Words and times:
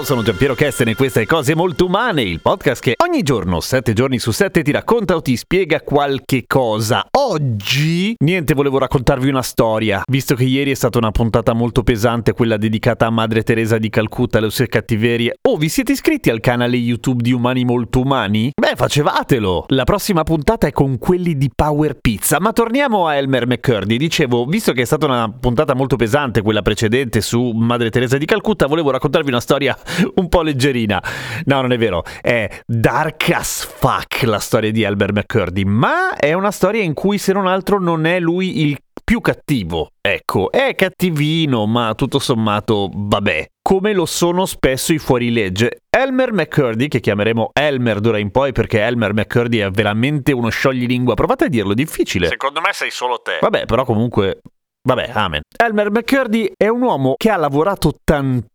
Ciao, 0.00 0.08
sono 0.08 0.22
Giampiero 0.22 0.54
Kesten 0.54 0.88
e 0.88 0.94
queste 0.94 1.26
Cose 1.26 1.54
Molto 1.54 1.84
Umane, 1.84 2.22
il 2.22 2.40
podcast 2.40 2.80
che 2.80 2.94
ogni 3.04 3.22
giorno, 3.22 3.60
sette 3.60 3.92
giorni 3.92 4.18
su 4.18 4.30
sette, 4.30 4.62
ti 4.62 4.70
racconta 4.70 5.14
o 5.14 5.20
ti 5.20 5.36
spiega 5.36 5.82
qualche 5.82 6.44
cosa. 6.46 7.06
Oggi, 7.18 8.14
niente, 8.20 8.54
volevo 8.54 8.78
raccontarvi 8.78 9.28
una 9.28 9.42
storia, 9.42 10.02
visto 10.10 10.34
che 10.34 10.44
ieri 10.44 10.70
è 10.70 10.74
stata 10.74 10.96
una 10.96 11.10
puntata 11.10 11.52
molto 11.52 11.82
pesante, 11.82 12.32
quella 12.32 12.56
dedicata 12.56 13.04
a 13.04 13.10
Madre 13.10 13.42
Teresa 13.42 13.76
di 13.76 13.90
Calcutta 13.90 14.40
le 14.40 14.48
sue 14.48 14.68
cattiverie. 14.68 15.34
Oh, 15.42 15.58
vi 15.58 15.68
siete 15.68 15.92
iscritti 15.92 16.30
al 16.30 16.40
canale 16.40 16.76
YouTube 16.76 17.22
di 17.22 17.32
Umani 17.32 17.66
Molto 17.66 18.00
Umani? 18.00 18.52
Beh, 18.58 18.76
facevatelo! 18.76 19.66
La 19.68 19.84
prossima 19.84 20.22
puntata 20.22 20.66
è 20.66 20.72
con 20.72 20.96
quelli 20.96 21.36
di 21.36 21.50
Power 21.54 21.98
Pizza, 22.00 22.40
ma 22.40 22.54
torniamo 22.54 23.06
a 23.06 23.16
Elmer 23.16 23.46
McCurdy. 23.46 23.98
Dicevo, 23.98 24.46
visto 24.46 24.72
che 24.72 24.80
è 24.80 24.86
stata 24.86 25.04
una 25.04 25.30
puntata 25.30 25.74
molto 25.74 25.96
pesante, 25.96 26.40
quella 26.40 26.62
precedente 26.62 27.20
su 27.20 27.50
Madre 27.50 27.90
Teresa 27.90 28.16
di 28.16 28.24
Calcutta, 28.24 28.66
volevo 28.66 28.90
raccontarvi 28.92 29.28
una 29.28 29.40
storia 29.40 29.76
un 30.16 30.28
po' 30.28 30.42
leggerina. 30.42 31.02
No, 31.44 31.60
non 31.60 31.72
è 31.72 31.78
vero, 31.78 32.02
è 32.20 32.48
dark 32.66 33.30
as 33.30 33.64
fuck 33.64 34.22
la 34.22 34.38
storia 34.38 34.70
di 34.70 34.84
Albert 34.84 35.12
McCurdy, 35.12 35.64
ma 35.64 36.14
è 36.16 36.32
una 36.32 36.50
storia 36.50 36.82
in 36.82 36.94
cui 36.94 37.18
se 37.18 37.32
non 37.32 37.46
altro 37.46 37.80
non 37.80 38.06
è 38.06 38.20
lui 38.20 38.62
il 38.62 38.78
più 39.02 39.20
cattivo. 39.20 39.90
Ecco, 40.00 40.52
è 40.52 40.74
cattivino, 40.76 41.66
ma 41.66 41.94
tutto 41.96 42.18
sommato, 42.20 42.90
vabbè, 42.94 43.46
come 43.60 43.92
lo 43.92 44.06
sono 44.06 44.46
spesso 44.46 44.92
i 44.92 44.98
fuorilegge. 44.98 45.80
Elmer 45.90 46.32
McCurdy, 46.32 46.86
che 46.86 47.00
chiameremo 47.00 47.50
Elmer 47.52 47.98
d'ora 47.98 48.18
in 48.18 48.30
poi 48.30 48.52
perché 48.52 48.80
Elmer 48.80 49.12
McCurdy 49.12 49.58
è 49.58 49.70
veramente 49.70 50.32
uno 50.32 50.48
scioglilingua, 50.48 51.14
provate 51.14 51.46
a 51.46 51.48
dirlo, 51.48 51.74
difficile. 51.74 52.28
Secondo 52.28 52.60
me 52.60 52.72
sei 52.72 52.90
solo 52.90 53.20
te. 53.20 53.38
Vabbè, 53.40 53.64
però 53.66 53.84
comunque 53.84 54.40
Vabbè, 54.82 55.10
amen. 55.12 55.42
Elmer 55.58 55.90
McCurdy 55.90 56.52
è 56.56 56.68
un 56.68 56.80
uomo 56.80 57.14
che 57.16 57.28
ha 57.28 57.36
lavorato 57.36 57.92
tantissimo 58.02 58.48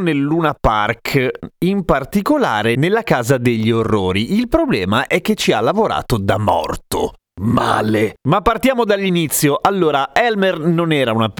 nel 0.00 0.18
Luna 0.18 0.54
Park, 0.58 1.30
in 1.64 1.84
particolare 1.84 2.74
nella 2.76 3.02
Casa 3.02 3.38
degli 3.38 3.70
Orrori. 3.70 4.34
Il 4.34 4.48
problema 4.48 5.06
è 5.06 5.20
che 5.20 5.34
ci 5.34 5.52
ha 5.52 5.60
lavorato 5.60 6.18
da 6.18 6.38
morto. 6.38 7.14
Male. 7.40 8.16
Ma 8.28 8.40
partiamo 8.40 8.84
dall'inizio. 8.84 9.58
Allora, 9.60 10.10
Elmer 10.12 10.58
non 10.58 10.92
era 10.92 11.12
una... 11.12 11.32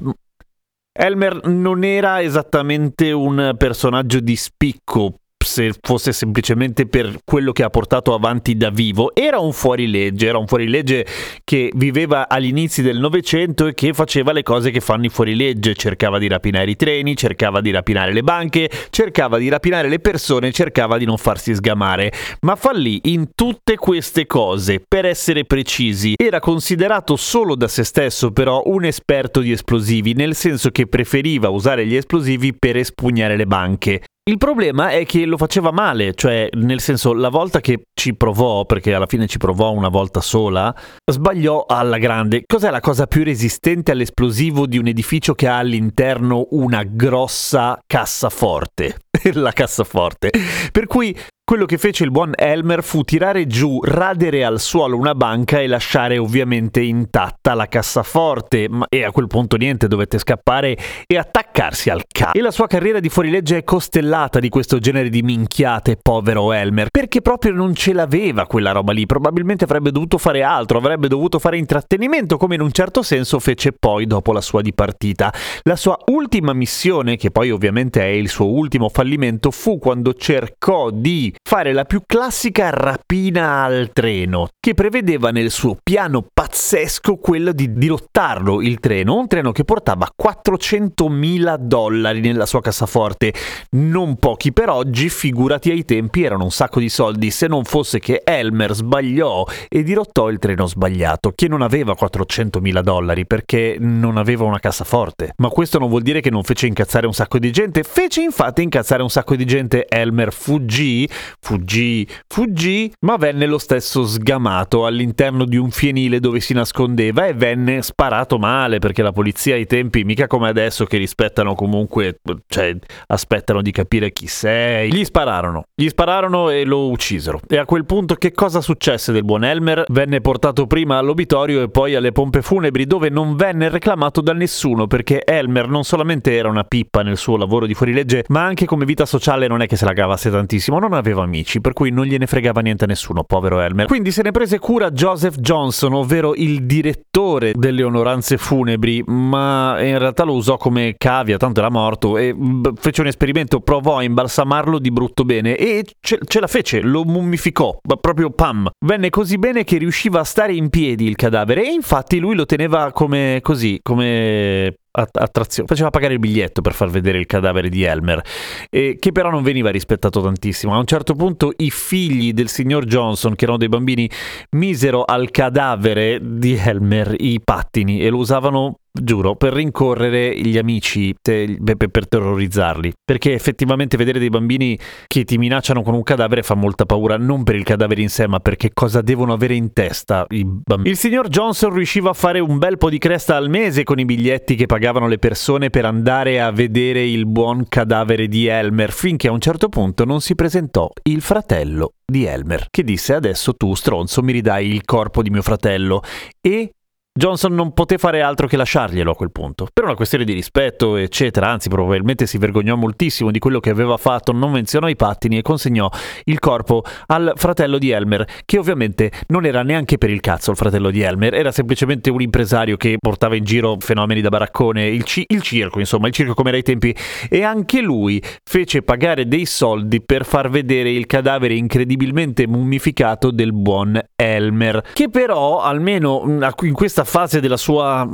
Elmer 0.93 1.47
non 1.47 1.85
era 1.85 2.23
esattamente 2.23 3.13
un 3.13 3.55
personaggio 3.57 4.21
di 4.21 4.37
spicco 4.37 5.15
se 5.49 5.73
fosse 5.81 6.13
semplicemente 6.13 6.87
per 6.87 7.21
quello 7.25 7.53
che 7.53 7.63
ha 7.63 7.71
portato 7.71 8.13
avanti 8.13 8.57
da 8.57 8.69
vivo, 8.69 9.15
era 9.15 9.39
un 9.39 9.53
fuorilegge, 9.53 10.27
era 10.27 10.39
un 10.39 10.47
fuorilegge 10.47 11.07
che 11.43 11.71
viveva 11.75 12.29
agli 12.29 12.49
inizi 12.49 12.83
del 12.83 12.99
Novecento 12.99 13.67
e 13.67 13.75
che 13.75 13.95
faceva 13.95 14.33
le 14.33 14.43
cose 14.43 14.71
che 14.71 14.81
fanno 14.81 15.07
i 15.07 15.09
fuorilegge, 15.09 15.75
cercava 15.75 16.19
di 16.19 16.29
rapinare 16.29 16.71
i 16.71 16.77
treni, 16.77 17.17
cercava 17.17 17.63
di 17.63 17.71
rapinare 17.71 18.13
le 18.13 18.23
banche, 18.23 18.71
cercava 18.91 19.39
di 19.39 19.49
rapinare 19.49 19.89
le 19.89 20.01
persone, 20.01 20.53
cercava 20.53 20.99
di 20.99 21.07
non 21.07 21.17
farsi 21.17 21.55
sgamare, 21.55 22.13
ma 22.43 22.55
fallì 22.55 23.01
in 23.05 23.31
tutte 23.35 23.77
queste 23.77 24.27
cose. 24.27 24.83
Per 24.87 25.07
essere 25.07 25.45
precisi, 25.45 26.13
era 26.17 26.41
considerato 26.41 27.17
solo 27.17 27.55
da 27.55 27.69
se 27.69 27.85
stesso 27.85 28.33
però 28.33 28.63
un 28.67 28.85
esperto 28.85 29.41
di 29.41 29.53
esplosivi, 29.53 30.13
nel 30.13 30.35
senso 30.35 30.69
che 30.71 30.87
preferiva 30.87 31.49
usare 31.49 31.87
gli 31.87 31.97
esplosivi 31.97 32.55
per 32.55 32.77
espugnare 32.77 33.37
le 33.37 33.47
banche. 33.47 34.03
Il 34.29 34.37
problema 34.37 34.91
è 34.91 35.07
che 35.07 35.25
lo 35.25 35.39
faceva 35.39 35.73
male, 35.73 36.13
cioè 36.13 36.51
nel 36.53 36.81
senso 36.81 37.15
la 37.15 37.31
volta 37.31 37.61
che 37.61 37.85
ci 37.95 38.15
provò, 38.15 38.67
perché 38.67 38.93
alla 38.93 39.07
fine 39.07 39.27
ci 39.27 39.39
provò 39.39 39.73
una 39.73 39.89
volta 39.89 40.21
sola, 40.21 40.75
sbagliò 41.11 41.65
alla 41.67 41.97
grande. 41.97 42.43
Cos'è 42.45 42.69
la 42.69 42.81
cosa 42.81 43.07
più 43.07 43.25
resistente 43.25 43.91
all'esplosivo 43.91 44.67
di 44.67 44.77
un 44.77 44.87
edificio 44.87 45.35
che 45.35 45.49
ha 45.49 45.57
all'interno 45.57 46.49
una 46.51 46.83
grossa 46.83 47.79
cassaforte? 47.87 48.99
la 49.33 49.53
cassaforte. 49.53 50.31
Per 50.73 50.87
cui 50.87 51.17
quello 51.49 51.65
che 51.65 51.79
fece 51.79 52.05
il 52.05 52.11
buon 52.11 52.33
Elmer 52.37 52.83
fu 52.85 53.05
tirare 53.05 53.47
giù, 53.47 53.81
radere 53.83 54.45
al 54.45 54.61
suolo 54.61 54.99
una 54.99 55.15
banca 55.15 55.59
e 55.59 55.67
lasciare 55.67 56.19
ovviamente 56.19 56.83
intatta 56.83 57.55
la 57.55 57.65
cassaforte, 57.65 58.69
ma, 58.69 58.85
e 58.87 59.03
a 59.03 59.11
quel 59.13 59.29
punto 59.29 59.57
niente, 59.57 59.89
dovette 59.89 60.19
scappare 60.19 60.77
e 61.07 61.17
attaccarsi 61.17 61.89
al 61.89 62.03
ca. 62.07 62.33
E 62.33 62.43
la 62.43 62.51
sua 62.51 62.67
carriera 62.67 63.01
di 63.01 63.09
fuorilegge 63.09 63.57
è 63.57 63.65
costellata 63.65 64.41
di 64.41 64.51
questo 64.51 64.79
genere 64.79 65.09
di 65.09 65.23
minchiate, 65.23 65.97
povero 65.97 66.53
Elmer, 66.53 66.89
perché 66.91 67.23
proprio 67.23 67.55
non 67.55 67.75
ce 67.75 67.95
l'aveva 67.95 68.47
quella 68.47 68.73
roba 68.73 68.93
lì, 68.93 69.07
probabilmente 69.07 69.65
avrebbe 69.65 69.91
dovuto 69.91 70.19
fare 70.19 70.43
altro, 70.43 70.77
avrebbe 70.77 71.09
dovuto 71.09 71.39
fare 71.39 71.57
intrattenimento, 71.57 72.37
come 72.37 72.57
in 72.57 72.61
un 72.61 72.73
certo 72.73 73.01
senso 73.01 73.39
fece 73.39 73.73
poi 73.73 74.07
dopo 74.07 74.35
la 74.35 74.43
sua 74.43 74.61
dipartita. 74.61 75.33
La 75.63 75.77
sua 75.77 75.97
ultima 76.09 76.53
missione, 76.53 77.17
che 77.17 77.31
poi 77.31 77.51
ovviamente 77.51 78.03
è 78.03 78.09
il 78.09 78.29
suo 78.29 78.51
ultimo 78.51 78.91
fallimento, 78.91 79.51
fu 79.51 79.79
quando 79.79 80.13
cercò 80.13 80.91
di 80.91 81.37
fare 81.43 81.73
la 81.73 81.85
più 81.85 82.03
classica 82.07 82.71
rapina 82.71 83.65
al 83.65 83.91
treno, 83.93 84.49
che 84.61 84.75
prevedeva 84.75 85.31
nel 85.31 85.51
suo 85.51 85.77
piano 85.83 86.25
pazzesco 86.33 87.17
quello 87.17 87.53
di 87.53 87.73
dirottarlo 87.73 88.61
il 88.61 88.79
treno, 88.81 89.17
un 89.17 89.29
treno 89.29 89.53
che 89.53 89.65
portava 89.65 90.09
400.000 90.21 91.57
dollari 91.57 92.21
nella 92.21 92.47
sua 92.47 92.61
cassaforte, 92.61 93.33
non 93.71 94.17
pochi 94.17 94.53
per 94.53 94.69
oggi, 94.69 95.09
figurati 95.09 95.71
ai 95.71 95.85
tempi 95.85 96.23
erano 96.23 96.45
un 96.45 96.51
sacco 96.51 96.81
di 96.81 96.89
soldi, 96.89 97.31
se 97.31 97.47
non 97.47 97.65
fosse 97.65 97.99
che 97.99 98.23
Elmer 98.25 98.75
sbagliò 98.75 99.45
e 99.69 99.83
dirottò 99.83 100.29
il 100.31 100.39
treno 100.39 100.67
sbagliato, 100.67 101.33
che 101.35 101.49
non 101.49 101.63
aveva 101.63 101.95
400.000 101.99 102.81
dollari 102.81 103.27
perché 103.27 103.77
non 103.79 104.17
aveva 104.17 104.45
una 104.45 104.59
cassaforte. 104.59 105.33
Ma 105.37 105.49
questo 105.49 105.79
non 105.79 105.89
vuol 105.89 106.03
dire 106.03 106.21
che 106.21 106.31
non 106.31 106.43
fece 106.43 106.67
incazzare 106.67 107.07
un 107.07 107.15
sacco 107.15 107.39
di 107.39 107.51
gente, 107.51 107.83
fece 107.83 108.23
infatti 108.23 108.63
incazzare 108.63 109.03
un 109.03 109.11
sacco 109.11 109.37
di 109.37 109.45
gente, 109.45 109.87
Elmer 109.89 110.33
fuggì, 110.33 111.09
fuggì, 111.41 112.07
fuggì, 112.27 112.93
ma 113.01 113.17
venne 113.17 113.47
lo 113.47 113.59
stesso 113.59 114.05
sgamato 114.07 114.87
all'interno 114.87 115.45
di 115.45 115.57
un 115.57 115.71
fienile 115.71 116.21
dove 116.21 116.41
si 116.41 116.53
nascondeva 116.53 117.27
e 117.27 117.35
venne 117.35 117.83
sparato 117.83 118.39
male 118.39 118.79
perché 118.79 119.03
la 119.03 119.13
polizia 119.13 119.55
ai 119.55 119.67
tempi, 119.67 120.05
mica 120.05 120.27
come 120.27 120.49
adesso 120.49 120.85
che 120.85 120.97
rispettano 120.97 121.55
comunque, 121.55 122.21
cioè 122.47 122.77
aspettano 123.07 123.63
di 123.63 123.71
capire 123.71 124.13
chi 124.13 124.27
sei. 124.27 124.93
Gli 124.93 125.05
spararono, 125.05 125.65
gli 125.75 125.89
spararono 125.89 126.51
e 126.51 126.65
lo 126.65 126.91
uccisero. 126.91 127.41
E 127.49 127.57
a 127.57 127.65
quel 127.65 127.85
punto 127.85 128.15
che 128.15 128.33
cosa 128.33 128.61
successe 128.61 129.13
del 129.13 129.25
buon 129.25 129.45
Elmer? 129.45 129.85
Venne 129.89 130.21
portato 130.21 130.67
prima 130.67 130.99
all'obitorio 130.99 131.63
e 131.63 131.71
poi 131.71 131.95
alle 131.95 132.13
pompe 132.13 132.43
funebri 132.43 132.87
dove 132.87 133.09
non 133.09 133.37
venne 133.37 133.69
reclamato 133.69 134.21
da 134.21 134.33
nessuno 134.33 134.87
perché 134.87 135.25
Elmer 135.25 135.69
non 135.69 135.85
solamente 135.85 136.37
era 136.37 136.49
una 136.49 136.65
pippa 136.65 137.03
nel 137.03 137.17
suo 137.17 137.37
lavoro 137.37 137.67
di 137.67 137.75
fuorilegge, 137.75 138.25
ma 138.29 138.45
anche 138.45 138.67
come 138.67 138.85
vita 138.85 139.07
sociale 139.07 139.47
non 139.47 139.63
è 139.63 139.67
che 139.67 139.77
se 139.77 139.85
la 139.85 139.93
cavasse 139.93 140.31
tantissimo, 140.31 140.79
non 140.79 140.93
aveva 140.93 141.18
amici, 141.21 141.61
per 141.61 141.73
cui 141.73 141.91
non 141.91 142.05
gliene 142.05 142.27
fregava 142.27 142.61
niente 142.61 142.85
a 142.85 142.87
nessuno, 142.87 143.25
povero 143.25 143.61
Elmer. 143.61 143.87
Quindi 143.87 144.11
se 144.11 144.23
ne 144.23 144.31
prese 144.31 144.59
cura 144.59 144.91
Joseph 144.91 145.37
Johnson, 145.37 145.95
ovvero 145.95 146.35
il 146.35 146.65
direttore 146.65 147.53
delle 147.55 147.83
onoranze 147.83 148.37
funebri, 148.39 149.03
ma 149.07 149.77
in 149.81 149.99
realtà 149.99 150.25
lo 150.25 150.35
usò 150.35 150.57
come 150.57 150.95
cavia, 150.97 151.37
tanto 151.37 151.61
era 151.61 151.71
morto, 151.71 152.17
e 152.17 152.35
fece 152.77 153.01
un 153.01 153.07
esperimento, 153.07 153.61
provò 153.61 153.99
a 153.99 154.03
imbalsamarlo 154.03 154.79
di 154.79 154.91
brutto 154.91 155.25
bene 155.25 155.57
e 155.57 155.85
ce, 156.01 156.19
ce 156.25 156.41
la 156.41 156.47
fece, 156.47 156.81
lo 156.81 157.05
mummificò, 157.05 157.79
proprio 158.01 158.31
pam. 158.31 158.69
Venne 158.85 159.11
così 159.11 159.39
bene 159.39 159.65
che 159.65 159.79
riusciva 159.79 160.21
a 160.21 160.25
stare 160.25 160.55
in 160.55 160.71
piedi 160.71 161.07
il 161.07 161.17
cadavere 161.17 161.65
e 161.65 161.73
infatti 161.73 162.19
lui 162.19 162.35
lo 162.35 162.47
teneva 162.47 162.93
come 162.93 163.41
così, 163.43 163.79
come 163.83 164.75
attrazione. 165.01 165.69
Faceva 165.69 165.91
pagare 165.91 166.15
il 166.15 166.19
biglietto 166.19 166.61
per 166.61 166.73
far 166.73 166.91
vedere 166.91 167.19
il 167.19 167.27
cadavere 167.27 167.69
di 167.69 167.83
Elmer, 167.83 168.23
eh, 168.71 168.97
che 168.99 169.13
però 169.13 169.31
non 169.31 169.43
veniva 169.43 169.71
rispettato 169.71 170.21
tantissimo. 170.21 170.75
A 170.75 170.79
un 170.79 170.87
certo 170.87 171.15
punto 171.15 171.53
i 171.57 171.71
figli 171.71 172.33
del 172.33 172.49
signor 172.49 172.85
Johnson, 172.85 173.35
che 173.35 173.45
erano 173.45 173.59
dei 173.59 173.69
bambini, 173.69 174.11
misero 174.51 175.05
al 175.05 175.31
cadavere 175.31 176.21
di 176.23 176.55
Elmer 176.55 177.15
i 177.19 177.41
pattini 177.43 178.01
e 178.03 178.09
lo 178.09 178.19
usavano 178.19 178.81
giuro, 179.03 179.37
per 179.37 179.53
rincorrere 179.53 180.39
gli 180.39 180.59
amici, 180.59 181.15
te, 181.21 181.57
per 181.63 182.09
terrorizzarli. 182.09 182.93
Perché 183.05 183.33
effettivamente 183.33 183.97
vedere 183.97 184.19
dei 184.19 184.29
bambini 184.29 184.79
che 185.07 185.25
ti 185.25 185.39
minacciano 185.39 185.83
con 185.83 185.95
un 185.95 186.03
cadavere 186.03 186.43
fa 186.43 186.55
molta 186.55 186.85
paura, 186.85 187.17
non 187.17 187.45
per 187.45 187.57
il 187.57 187.65
cadavere 187.65 188.03
in 188.03 188.09
sé, 188.09 188.27
ma 188.27 188.41
perché 188.41 188.71
cosa 188.73 189.01
devono 189.01 189.33
avere 189.33 189.55
in 189.55 189.73
testa 189.73 190.27
i 190.31 190.45
bambini. 190.45 190.91
Il 190.91 190.97
signor 190.97 191.29
Johnson 191.29 191.73
riusciva 191.73 192.11
a 192.11 192.15
fare 192.15 192.41
un 192.41 192.59
bel 192.59 192.79
po' 192.79 192.91
di 192.91 192.99
cresta 192.99 193.37
al 193.37 193.49
mese 193.49 193.85
con 193.85 193.99
i 193.99 194.05
biglietti 194.05 194.55
che 194.55 194.67
pagavano 194.67 195.09
le 195.09 195.19
persone 195.19 195.71
per 195.71 195.85
andare 195.85 196.41
a 196.41 196.51
vedere 196.51 197.05
il 197.05 197.27
buon 197.27 197.65
cadavere 197.69 198.29
di 198.29 198.47
Elmer, 198.47 198.93
finché 198.93 199.29
a 199.29 199.33
un 199.33 199.41
certo 199.41 199.69
punto 199.69 200.05
non 200.05 200.21
si 200.21 200.35
presentò 200.35 200.89
il 201.05 201.21
fratello 201.21 201.93
di 202.05 202.25
Elmer, 202.25 202.67
che 202.71 202.85
disse 202.85 203.15
adesso 203.15 203.55
tu, 203.55 203.75
stronzo, 203.75 204.23
mi 204.23 204.33
ridai 204.33 204.71
il 204.71 204.85
corpo 204.85 205.23
di 205.23 205.31
mio 205.31 205.43
fratello 205.43 206.03
e 206.41 206.73
Johnson 207.19 207.53
non 207.53 207.73
poté 207.73 207.99
fare 207.99 208.23
altro 208.23 208.47
che 208.47 208.57
lasciarglielo 208.57 209.11
a 209.11 209.17
quel 209.17 209.33
punto, 209.33 209.67
per 209.73 209.83
una 209.83 209.97
questione 209.97 210.23
di 210.23 210.33
rispetto, 210.33 210.95
eccetera, 210.95 211.49
anzi 211.49 211.69
probabilmente 211.69 212.29
si 212.29 212.39
vergognò 212.39 212.77
moltissimo 212.77 213.33
di 213.33 213.41
quello 213.41 213.59
che 213.59 213.71
aveva 213.71 213.97
fatto, 213.97 214.31
non 214.31 214.53
menzionò 214.53 214.87
i 214.87 214.95
pattini 214.95 215.39
e 215.39 215.43
consegnò 215.43 215.91
il 216.27 216.39
corpo 216.39 216.85
al 217.07 217.33
fratello 217.35 217.79
di 217.79 217.91
Elmer, 217.91 218.25
che 218.45 218.57
ovviamente 218.57 219.11
non 219.29 219.47
era 219.47 219.65
neanche 219.65 219.99
per 219.99 220.11
il 220.11 220.21
cazzo 220.21 220.53
il 220.53 220.57
fratello 220.57 220.91
di 220.91 221.01
Elmer, 221.01 221.35
era 221.35 221.51
semplicemente 221.51 222.09
un 222.09 222.23
impresario 222.23 222.77
che 222.77 222.99
portava 223.01 223.35
in 223.35 223.43
giro 223.43 223.79
fenomeni 223.81 224.21
da 224.21 224.29
baraccone, 224.29 224.87
il, 224.87 225.03
ci- 225.03 225.27
il 225.27 225.43
circo, 225.43 225.81
insomma, 225.81 226.07
il 226.07 226.13
circo 226.13 226.35
come 226.35 226.51
era 226.51 226.59
ai 226.59 226.63
tempi, 226.63 226.95
e 227.29 227.43
anche 227.43 227.81
lui 227.81 228.23
fece 228.45 228.83
pagare 228.83 229.27
dei 229.27 229.45
soldi 229.45 230.01
per 230.03 230.25
far 230.25 230.51
vedere 230.51 230.93
il 230.93 231.07
cadavere 231.07 231.55
incredibilmente 231.55 232.47
mummificato 232.47 233.33
del 233.33 233.53
buon 233.53 234.01
Elmer, 234.15 234.85
che 234.93 235.09
però 235.09 235.63
almeno 235.63 236.23
in 236.63 236.73
questa 236.75 237.07
fase 237.09 237.41
della 237.41 237.57
sua 237.57 238.07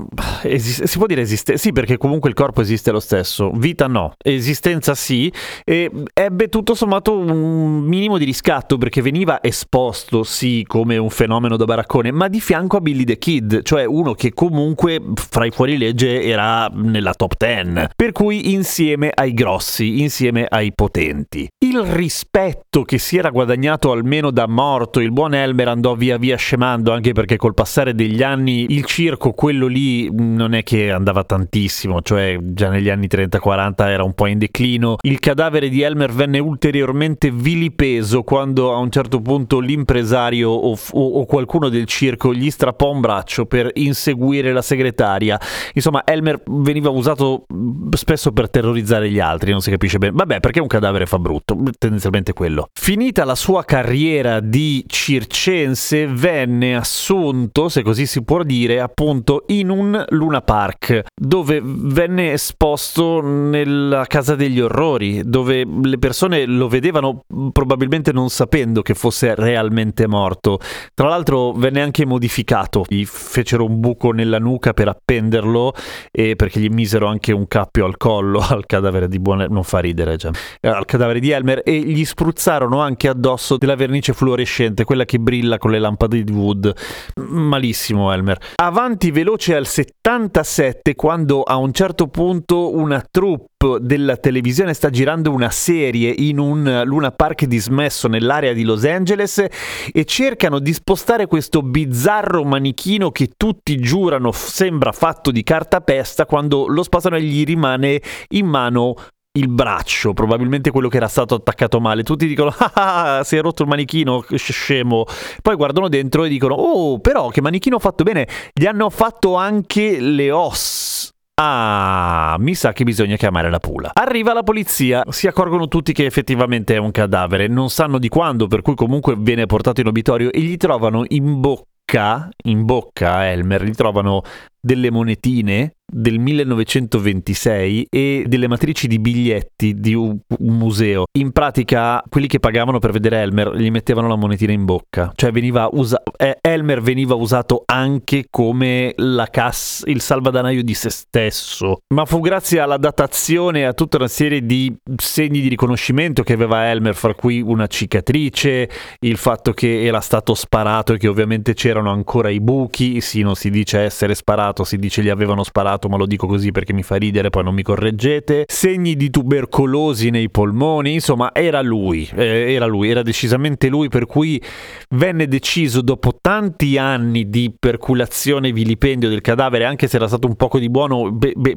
esist- 0.42 0.84
si 0.84 0.98
può 0.98 1.06
dire 1.06 1.20
esistenza 1.20 1.60
sì 1.60 1.72
perché 1.72 1.96
comunque 1.96 2.28
il 2.28 2.36
corpo 2.36 2.60
esiste 2.60 2.92
lo 2.92 3.00
stesso. 3.00 3.50
Vita 3.50 3.88
no 3.88 4.12
esistenza 4.22 4.94
sì 4.94 5.32
e 5.64 5.90
ebbe 6.12 6.48
tutto 6.48 6.74
sommato 6.74 7.18
un 7.18 7.82
minimo 7.82 8.18
di 8.18 8.24
riscatto 8.24 8.78
perché 8.78 9.02
veniva 9.02 9.42
esposto 9.42 10.22
sì 10.22 10.64
come 10.66 10.96
un 10.96 11.10
fenomeno 11.10 11.56
da 11.56 11.64
baraccone 11.64 12.12
ma 12.12 12.28
di 12.28 12.40
fianco 12.40 12.76
a 12.76 12.80
Billy 12.80 13.04
the 13.04 13.18
Kid 13.18 13.62
cioè 13.62 13.84
uno 13.84 14.14
che 14.14 14.32
comunque 14.32 15.02
fra 15.14 15.44
i 15.44 15.50
fuorilegge 15.50 16.22
era 16.22 16.68
nella 16.72 17.14
top 17.14 17.34
10 17.36 17.88
per 17.96 18.12
cui 18.12 18.52
insieme 18.52 19.10
ai 19.12 19.34
grossi 19.34 20.00
insieme 20.00 20.46
ai 20.48 20.72
potenti. 20.72 21.48
Il 21.58 21.80
rispetto 21.80 22.84
che 22.84 22.98
si 22.98 23.16
era 23.16 23.30
guadagnato 23.30 23.90
almeno 23.90 24.30
da 24.30 24.46
morto 24.46 25.00
il 25.00 25.10
buon 25.10 25.34
Elmer 25.34 25.68
andò 25.68 25.94
via 25.94 26.16
via 26.16 26.36
scemando 26.36 26.92
anche 26.92 27.12
perché 27.12 27.36
col 27.36 27.54
passare 27.54 27.94
degli 27.94 28.22
anni 28.22 28.66
il 28.68 28.83
circo, 28.84 29.32
quello 29.32 29.66
lì, 29.66 30.08
non 30.12 30.54
è 30.54 30.62
che 30.62 30.90
andava 30.90 31.24
tantissimo, 31.24 32.02
cioè 32.02 32.38
già 32.40 32.68
negli 32.68 32.88
anni 32.88 33.06
30-40 33.06 33.74
era 33.88 34.04
un 34.04 34.14
po' 34.14 34.26
in 34.26 34.38
declino. 34.38 34.96
Il 35.02 35.18
cadavere 35.18 35.68
di 35.68 35.82
Elmer 35.82 36.12
venne 36.12 36.38
ulteriormente 36.38 37.30
vilipeso 37.30 38.22
quando 38.22 38.72
a 38.72 38.78
un 38.78 38.90
certo 38.90 39.20
punto 39.20 39.60
l'impresario 39.60 40.50
o, 40.50 40.76
o, 40.92 41.06
o 41.20 41.26
qualcuno 41.26 41.68
del 41.68 41.84
circo 41.86 42.32
gli 42.34 42.50
strappò 42.50 42.90
un 42.90 43.00
braccio 43.00 43.46
per 43.46 43.70
inseguire 43.74 44.52
la 44.52 44.62
segretaria. 44.62 45.38
Insomma, 45.72 46.02
Elmer 46.04 46.42
veniva 46.46 46.90
usato 46.90 47.46
spesso 47.92 48.32
per 48.32 48.50
terrorizzare 48.50 49.10
gli 49.10 49.20
altri, 49.20 49.50
non 49.50 49.60
si 49.60 49.70
capisce 49.70 49.98
bene. 49.98 50.12
Vabbè, 50.14 50.40
perché 50.40 50.60
un 50.60 50.66
cadavere 50.66 51.06
fa 51.06 51.18
brutto, 51.18 51.56
tendenzialmente 51.78 52.32
quello. 52.32 52.68
Finita 52.72 53.24
la 53.24 53.34
sua 53.34 53.64
carriera 53.64 54.40
di 54.40 54.84
circense, 54.86 56.06
venne 56.06 56.76
assunto, 56.76 57.68
se 57.68 57.82
così 57.82 58.06
si 58.06 58.22
può 58.22 58.42
dire, 58.42 58.73
dire 58.74 58.80
appunto 58.80 59.44
in 59.48 59.70
un 59.70 60.04
Luna 60.08 60.40
Park 60.40 61.04
dove 61.14 61.60
venne 61.62 62.32
esposto 62.32 63.20
nella 63.20 64.04
casa 64.06 64.34
degli 64.34 64.60
orrori 64.60 65.22
dove 65.24 65.64
le 65.82 65.98
persone 65.98 66.44
lo 66.46 66.68
vedevano 66.68 67.24
probabilmente 67.52 68.12
non 68.12 68.30
sapendo 68.30 68.82
che 68.82 68.94
fosse 68.94 69.34
realmente 69.34 70.06
morto. 70.06 70.58
Tra 70.94 71.08
l'altro 71.08 71.52
venne 71.52 71.80
anche 71.82 72.04
modificato. 72.04 72.84
Gli 72.88 73.04
fecero 73.04 73.64
un 73.64 73.80
buco 73.80 74.10
nella 74.10 74.38
nuca 74.38 74.72
per 74.72 74.88
appenderlo 74.88 75.72
e 76.10 76.36
perché 76.36 76.60
gli 76.60 76.68
misero 76.68 77.06
anche 77.06 77.32
un 77.32 77.46
cappio 77.46 77.84
al 77.84 77.96
collo 77.96 78.40
al 78.46 78.66
cadavere 78.66 79.08
di 79.08 79.18
buon 79.18 79.46
non 79.48 79.62
fa 79.62 79.78
ridere 79.78 80.16
già. 80.16 80.30
Eh, 80.60 80.68
al 80.68 80.84
cadavere 80.84 81.20
di 81.20 81.30
Elmer 81.30 81.62
e 81.64 81.78
gli 81.78 82.04
spruzzarono 82.04 82.80
anche 82.80 83.08
addosso 83.08 83.56
della 83.56 83.76
vernice 83.76 84.12
fluorescente 84.12 84.84
quella 84.84 85.04
che 85.04 85.18
brilla 85.18 85.58
con 85.58 85.70
le 85.70 85.78
lampade 85.78 86.22
di 86.22 86.32
Wood. 86.32 86.72
Malissimo 87.16 88.12
Elmer 88.12 88.38
avanti 88.56 89.10
veloce 89.10 89.54
al 89.54 89.66
77 89.66 90.94
quando 90.94 91.42
a 91.42 91.56
un 91.56 91.72
certo 91.72 92.08
punto 92.08 92.74
una 92.74 93.04
troupe 93.10 93.78
della 93.80 94.16
televisione 94.16 94.74
sta 94.74 94.90
girando 94.90 95.32
una 95.32 95.50
serie 95.50 96.10
in 96.10 96.38
un 96.38 96.82
Luna 96.84 97.10
Park 97.10 97.46
dismesso 97.46 98.08
nell'area 98.08 98.52
di 98.52 98.62
Los 98.62 98.84
Angeles 98.84 99.44
e 99.92 100.04
cercano 100.04 100.58
di 100.58 100.72
spostare 100.72 101.26
questo 101.26 101.62
bizzarro 101.62 102.44
manichino 102.44 103.10
che 103.10 103.30
tutti 103.36 103.78
giurano 103.78 104.32
sembra 104.32 104.92
fatto 104.92 105.30
di 105.30 105.42
cartapesta 105.42 106.26
quando 106.26 106.66
lo 106.66 106.82
spostano 106.82 107.16
e 107.16 107.22
gli 107.22 107.44
rimane 107.44 108.00
in 108.30 108.46
mano 108.46 108.94
il 109.36 109.48
braccio, 109.48 110.12
probabilmente 110.12 110.70
quello 110.70 110.88
che 110.88 110.96
era 110.96 111.08
stato 111.08 111.34
attaccato 111.34 111.80
male. 111.80 112.02
Tutti 112.02 112.26
dicono: 112.26 112.54
Ah, 112.74 113.22
si 113.24 113.36
è 113.36 113.40
rotto 113.40 113.62
il 113.62 113.68
manichino, 113.68 114.24
scemo. 114.34 115.04
Poi 115.42 115.56
guardano 115.56 115.88
dentro 115.88 116.24
e 116.24 116.28
dicono: 116.28 116.54
Oh, 116.54 116.98
però 117.00 117.28
che 117.28 117.40
manichino 117.40 117.78
fatto 117.78 118.04
bene. 118.04 118.28
Gli 118.52 118.66
hanno 118.66 118.90
fatto 118.90 119.34
anche 119.34 119.98
le 120.00 120.30
ossa. 120.30 121.12
Ah, 121.36 122.36
mi 122.38 122.54
sa 122.54 122.72
che 122.72 122.84
bisogna 122.84 123.16
chiamare 123.16 123.50
la 123.50 123.58
pula. 123.58 123.90
Arriva 123.92 124.32
la 124.32 124.44
polizia, 124.44 125.02
si 125.08 125.26
accorgono 125.26 125.66
tutti 125.66 125.92
che 125.92 126.04
effettivamente 126.04 126.76
è 126.76 126.78
un 126.78 126.92
cadavere, 126.92 127.48
non 127.48 127.70
sanno 127.70 127.98
di 127.98 128.08
quando, 128.08 128.46
per 128.46 128.62
cui 128.62 128.76
comunque 128.76 129.16
viene 129.18 129.46
portato 129.46 129.80
in 129.80 129.88
obitorio 129.88 130.30
e 130.30 130.38
gli 130.38 130.56
trovano 130.56 131.02
in 131.08 131.40
bocca, 131.40 132.28
in 132.44 132.64
bocca 132.64 133.14
a 133.14 133.24
Elmer, 133.24 133.64
gli 133.64 133.72
trovano 133.72 134.22
delle 134.60 134.92
monetine 134.92 135.74
del 135.96 136.18
1926 136.18 137.86
e 137.88 138.24
delle 138.26 138.48
matrici 138.48 138.88
di 138.88 138.98
biglietti 138.98 139.74
di 139.74 139.94
un, 139.94 140.18
un, 140.38 140.56
museo. 140.56 141.04
In 141.18 141.30
pratica, 141.30 142.02
quelli 142.08 142.26
che 142.26 142.40
pagavano 142.40 142.80
per 142.80 142.90
vedere 142.90 143.20
Elmer 143.20 143.54
gli 143.54 143.70
mettevano 143.70 144.08
la 144.08 144.16
monetina 144.16 144.52
in 144.52 144.64
bocca, 144.64 145.12
cioè 145.14 145.30
veniva 145.30 145.68
usa- 145.70 146.02
eh, 146.16 146.38
Elmer 146.40 146.80
veniva 146.80 147.14
usato 147.14 147.62
anche 147.64 148.26
come 148.28 148.92
la 148.96 149.28
cassa, 149.28 149.88
il 149.88 150.00
salvadanaio 150.00 150.64
di 150.64 150.74
se 150.74 150.90
stesso. 150.90 151.82
Ma 151.94 152.04
fu 152.06 152.18
grazie 152.18 152.58
alla 152.58 152.76
datazione 152.76 153.60
e 153.60 153.64
a 153.64 153.72
tutta 153.72 153.96
una 153.96 154.08
serie 154.08 154.44
di 154.44 154.74
segni 154.96 155.40
di 155.40 155.48
riconoscimento 155.48 156.24
che 156.24 156.32
aveva 156.32 156.68
Elmer, 156.70 156.96
fra 156.96 157.14
cui 157.14 157.40
una 157.40 157.68
cicatrice, 157.68 158.68
il 158.98 159.16
fatto 159.16 159.52
che 159.52 159.84
era 159.84 160.00
stato 160.00 160.34
sparato 160.34 160.94
e 160.94 160.98
che 160.98 161.06
ovviamente 161.06 161.54
c'erano 161.54 161.92
ancora 161.92 162.30
i 162.30 162.40
buchi, 162.40 163.00
sì, 163.00 163.22
non 163.22 163.36
si 163.36 163.50
dice 163.50 163.78
essere 163.78 164.16
sparato, 164.16 164.64
si 164.64 164.76
dice 164.76 165.00
gli 165.00 165.08
avevano 165.08 165.44
sparato 165.44 165.83
sbagliato, 165.84 165.88
ma 165.88 165.96
lo 165.96 166.06
dico 166.06 166.26
così 166.26 166.50
perché 166.50 166.72
mi 166.72 166.82
fa 166.82 166.96
ridere, 166.96 167.30
poi 167.30 167.44
non 167.44 167.54
mi 167.54 167.62
correggete. 167.62 168.44
Segni 168.46 168.96
di 168.96 169.10
tubercolosi 169.10 170.10
nei 170.10 170.30
polmoni, 170.30 170.94
insomma, 170.94 171.34
era 171.34 171.60
lui, 171.60 172.08
eh, 172.14 172.52
era 172.52 172.66
lui, 172.66 172.90
era 172.90 173.02
decisamente 173.02 173.68
lui, 173.68 173.88
per 173.88 174.06
cui 174.06 174.42
venne 174.90 175.26
deciso 175.28 175.82
dopo 175.82 176.18
tanti 176.20 176.78
anni 176.78 177.28
di 177.28 177.54
perculazione 177.58 178.48
e 178.48 178.52
vilipendio 178.52 179.08
del 179.08 179.20
cadavere, 179.20 179.64
anche 179.64 179.88
se 179.88 179.96
era 179.96 180.08
stato 180.08 180.26
un 180.26 180.36
poco 180.36 180.58
di 180.58 180.70
buono, 180.70 181.10
be, 181.12 181.32
be, 181.36 181.54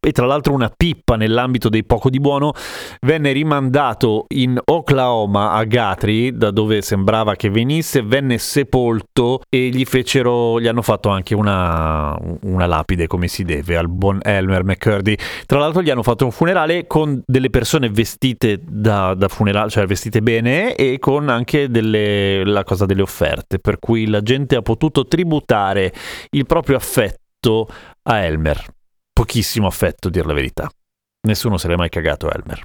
e 0.00 0.12
tra 0.12 0.24
l'altro 0.24 0.54
una 0.54 0.72
pippa 0.74 1.16
nell'ambito 1.16 1.68
dei 1.68 1.84
poco 1.84 2.08
di 2.08 2.18
buono, 2.20 2.52
venne 3.02 3.32
rimandato 3.32 4.24
in 4.28 4.58
Oklahoma 4.64 5.52
a 5.52 5.64
Guthrie, 5.64 6.32
da 6.32 6.50
dove 6.50 6.80
sembrava 6.80 7.36
che 7.36 7.50
venisse, 7.50 8.02
venne 8.02 8.38
sepolto 8.38 9.42
e 9.48 9.68
gli 9.68 9.84
fecero, 9.84 10.58
gli 10.58 10.66
hanno 10.66 10.80
fatto 10.80 11.10
anche 11.10 11.34
una, 11.34 12.16
una 12.42 12.66
lapide 12.66 13.06
come 13.06 13.28
si 13.28 13.44
deve 13.44 13.76
al 13.76 13.88
buon 13.88 14.20
Elmer 14.22 14.64
McCurdy. 14.64 15.16
Tra 15.44 15.58
l'altro 15.58 15.82
gli 15.82 15.90
hanno 15.90 16.02
fatto 16.02 16.24
un 16.24 16.30
funerale 16.30 16.86
con 16.86 17.22
delle 17.26 17.50
persone 17.50 17.90
vestite 17.90 18.58
da, 18.66 19.12
da 19.14 19.28
funerale, 19.28 19.68
cioè 19.68 19.86
vestite 19.86 20.22
bene 20.22 20.74
e 20.74 20.98
con 20.98 21.28
anche 21.28 21.68
delle, 21.68 22.42
la 22.44 22.64
cosa 22.64 22.86
delle 22.86 23.02
offerte, 23.02 23.58
per 23.58 23.78
cui 23.78 24.06
la 24.06 24.22
gente 24.22 24.56
ha 24.56 24.62
potuto 24.62 25.06
tributare 25.06 25.92
il 26.30 26.46
proprio 26.46 26.76
affetto 26.76 27.68
a 28.04 28.18
Elmer 28.18 28.78
pochissimo 29.20 29.66
affetto, 29.66 30.08
dir 30.08 30.24
la 30.24 30.32
verità. 30.32 30.66
Nessuno 31.26 31.58
se 31.58 31.68
l'è 31.68 31.76
mai 31.76 31.90
cagato 31.90 32.30
Elmer. 32.30 32.64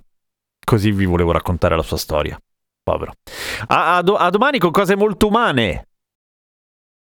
Così 0.63 0.89
vi 0.91 1.03
volevo 1.03 1.33
raccontare 1.33 1.75
la 1.75 1.81
sua 1.81 1.97
storia. 1.97 2.39
Povero. 2.81 3.11
A, 3.67 3.97
a, 3.97 4.01
do, 4.01 4.15
a 4.15 4.29
domani 4.29 4.57
con 4.57 4.71
cose 4.71 4.95
molto 4.95 5.27
umane. 5.27 5.89